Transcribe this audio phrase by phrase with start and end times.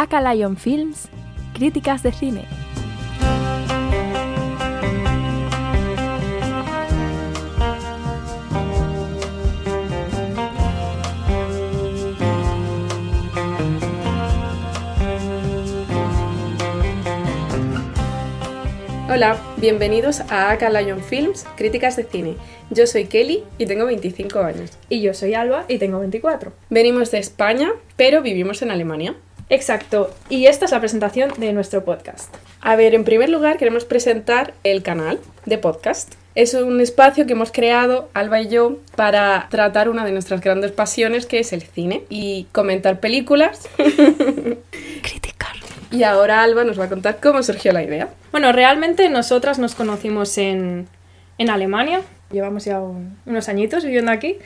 [0.00, 1.08] Aka Lion Films,
[1.54, 2.44] críticas de cine.
[19.10, 22.36] Hola, bienvenidos a Aka Lion Films, críticas de cine.
[22.70, 24.78] Yo soy Kelly y tengo 25 años.
[24.88, 26.52] Y yo soy Alba y tengo 24.
[26.70, 29.16] Venimos de España, pero vivimos en Alemania.
[29.50, 32.34] Exacto, y esta es la presentación de nuestro podcast.
[32.60, 36.12] A ver, en primer lugar queremos presentar el canal de podcast.
[36.34, 40.70] Es un espacio que hemos creado, Alba y yo, para tratar una de nuestras grandes
[40.72, 43.68] pasiones, que es el cine, y comentar películas.
[45.02, 45.56] Criticar.
[45.90, 48.08] Y ahora Alba nos va a contar cómo surgió la idea.
[48.30, 50.86] Bueno, realmente nosotras nos conocimos en,
[51.38, 54.36] en Alemania, llevamos ya un- unos añitos viviendo aquí,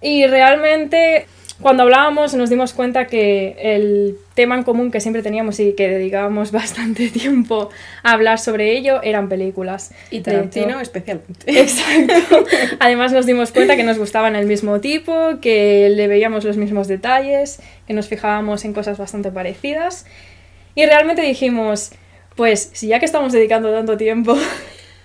[0.00, 1.26] y realmente
[1.60, 5.88] cuando hablábamos nos dimos cuenta que el tema en común que siempre teníamos y que
[5.88, 7.70] dedicábamos bastante tiempo
[8.02, 9.92] a hablar sobre ello eran películas.
[10.10, 11.44] Y Tarantino especialmente.
[11.60, 12.44] Exacto.
[12.80, 16.88] Además nos dimos cuenta que nos gustaban el mismo tipo, que le veíamos los mismos
[16.88, 20.06] detalles, que nos fijábamos en cosas bastante parecidas.
[20.74, 21.92] Y realmente dijimos,
[22.34, 24.36] pues si ya que estamos dedicando tanto tiempo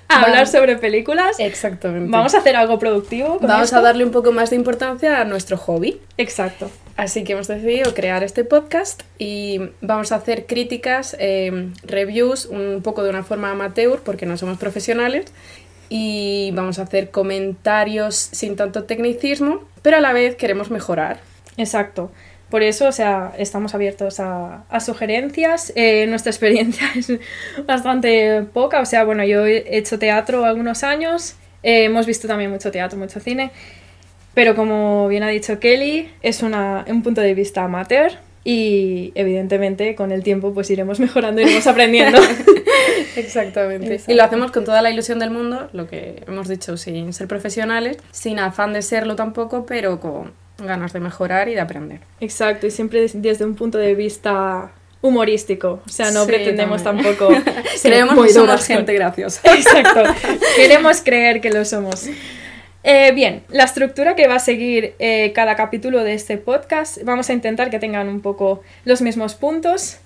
[0.10, 2.10] a hablar sobre películas, Exactamente.
[2.12, 3.38] vamos a hacer algo productivo.
[3.40, 3.78] con Vamos esto.
[3.78, 6.00] a darle un poco más de importancia a nuestro hobby.
[6.18, 6.70] Exacto.
[6.96, 12.82] Así que hemos decidido crear este podcast y vamos a hacer críticas, eh, reviews, un
[12.84, 15.26] poco de una forma amateur porque no somos profesionales
[15.90, 21.20] y vamos a hacer comentarios sin tanto tecnicismo, pero a la vez queremos mejorar.
[21.58, 22.12] Exacto.
[22.50, 25.74] Por eso, o sea, estamos abiertos a, a sugerencias.
[25.76, 27.12] Eh, nuestra experiencia es
[27.66, 28.80] bastante poca.
[28.82, 31.36] O sea, bueno, yo he hecho teatro algunos años.
[31.64, 33.52] eh, hemos visto también mucho teatro, mucho cine.
[34.34, 38.12] Pero como bien ha dicho Kelly, es una, un punto de vista amateur.
[38.44, 42.18] Y evidentemente con el tiempo pues iremos mejorando, iremos aprendiendo.
[43.18, 43.94] Exactamente.
[43.96, 44.12] Exacto.
[44.12, 47.28] Y lo hacemos con toda la ilusión del mundo, lo que hemos dicho, sin ser
[47.28, 52.00] profesionales, sin afán de serlo tampoco, pero con ganas de mejorar y de aprender.
[52.20, 55.82] Exacto, y siempre des- desde un punto de vista humorístico.
[55.86, 57.16] O sea, no Sí, pretendemos también.
[57.16, 57.34] tampoco
[57.76, 59.42] ser Creemos que somos gente graciosa.
[59.56, 60.04] Exacto.
[60.56, 62.08] Queremos creer que lo somos.
[62.84, 67.30] Eh, bien, la estructura que va a seguir eh, cada capítulo de este podcast, vamos
[67.30, 69.98] a intentar que tengan un poco los mismos puntos.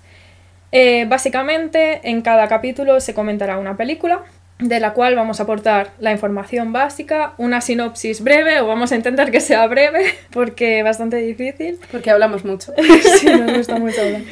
[0.72, 4.22] Eh, básicamente, en cada capítulo se comentará una película,
[4.62, 8.96] de la cual vamos a aportar la información básica, una sinopsis breve, o vamos a
[8.96, 11.78] intentar que sea breve, porque es bastante difícil.
[11.90, 12.72] Porque hablamos mucho.
[13.20, 14.22] sí, nos gusta mucho hablar.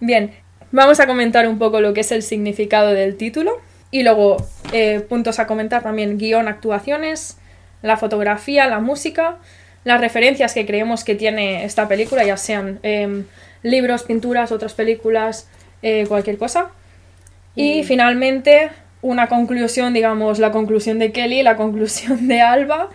[0.00, 0.32] Bien,
[0.72, 3.58] vamos a comentar un poco lo que es el significado del título
[3.90, 4.36] y luego
[4.72, 7.36] eh, puntos a comentar también guion, actuaciones,
[7.82, 9.36] la fotografía, la música,
[9.84, 13.24] las referencias que creemos que tiene esta película, ya sean em,
[13.62, 15.48] libros, pinturas, otras películas,
[15.82, 16.70] eh, cualquier cosa.
[17.54, 18.70] Y Y- finalmente
[19.02, 22.90] una conclusión, digamos, la conclusión de Kelly, la conclusión de Alba,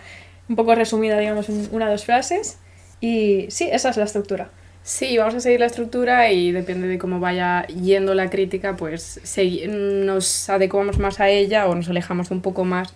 [0.48, 2.58] un poco resumida, digamos, en una o dos frases.
[3.00, 4.50] Y sí, esa es la estructura.
[4.84, 9.20] Sí, vamos a seguir la estructura y depende de cómo vaya yendo la crítica, pues
[9.68, 12.92] nos adecuamos más a ella o nos alejamos un poco más.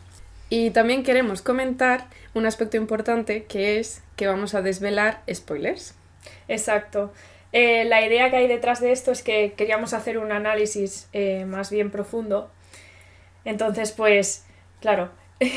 [0.49, 5.95] Y también queremos comentar un aspecto importante que es que vamos a desvelar spoilers.
[6.49, 7.13] Exacto.
[7.53, 11.45] Eh, la idea que hay detrás de esto es que queríamos hacer un análisis eh,
[11.47, 12.51] más bien profundo.
[13.47, 14.45] Entonces, pues,
[14.81, 15.09] claro,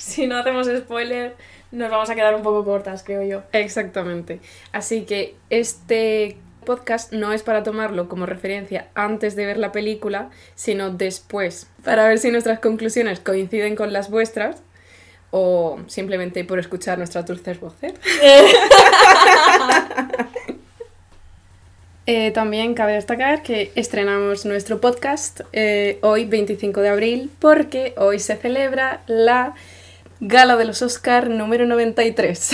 [0.00, 1.34] si no hacemos spoiler,
[1.72, 3.42] nos vamos a quedar un poco cortas, creo yo.
[3.52, 4.40] Exactamente.
[4.72, 10.30] Así que este podcast no es para tomarlo como referencia antes de ver la película,
[10.54, 14.62] sino después, para ver si nuestras conclusiones coinciden con las vuestras
[15.32, 17.94] o simplemente por escuchar nuestras dulces voces.
[22.06, 28.18] Eh, también cabe destacar que estrenamos nuestro podcast eh, hoy, 25 de abril, porque hoy
[28.18, 29.54] se celebra la
[30.18, 32.50] Gala de los Oscar número 93.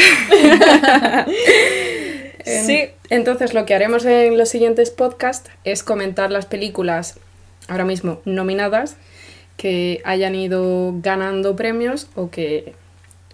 [2.45, 2.91] Em, Sí.
[3.11, 7.19] Entonces, lo que haremos en los siguientes podcasts es comentar las películas
[7.69, 8.97] ahora mismo nominadas
[9.59, 12.73] que hayan ido ganando premios o que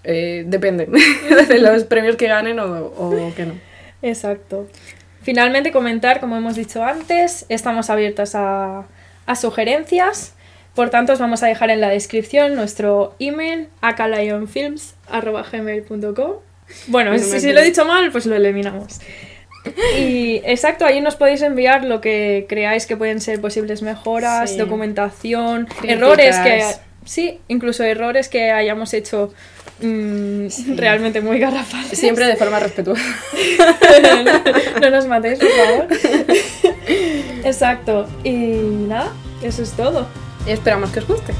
[0.02, 0.86] eh, depende
[1.48, 3.54] de los premios que ganen o, o que no.
[4.02, 4.66] Exacto.
[5.24, 8.84] Finalmente, comentar, como hemos dicho antes, estamos abiertas a,
[9.26, 10.34] a sugerencias.
[10.74, 16.32] Por tanto, os vamos a dejar en la descripción nuestro email, acalionfilms.gmail.com
[16.88, 19.00] Bueno, Bueno, si, lo he dicho mal, pues lo eliminamos.
[19.98, 24.56] Y exacto, ahí nos podéis enviar lo que creáis que pueden ser posibles mejoras, Sí.
[24.58, 25.90] documentación, Críticas.
[25.96, 26.64] errores que...
[27.06, 29.32] Sí, incluso errores que hayamos hecho
[29.84, 31.98] mm, realmente muy garrafales.
[31.98, 33.02] Siempre de forma respetuosa.
[34.80, 35.86] no nos matéis, por favor.
[37.44, 38.08] Exacto.
[38.22, 38.32] Y
[38.88, 40.06] nada, eso es todo.
[40.46, 41.32] Y esperamos que os guste.